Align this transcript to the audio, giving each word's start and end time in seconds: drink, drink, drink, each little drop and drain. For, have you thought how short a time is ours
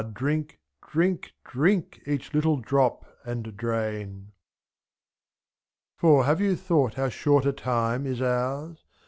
drink, 0.15 0.57
drink, 0.89 1.31
drink, 1.45 2.01
each 2.07 2.33
little 2.33 2.57
drop 2.57 3.05
and 3.23 3.55
drain. 3.55 4.31
For, 5.95 6.25
have 6.25 6.41
you 6.41 6.55
thought 6.55 6.95
how 6.95 7.09
short 7.09 7.45
a 7.45 7.51
time 7.53 8.07
is 8.07 8.19
ours 8.19 8.83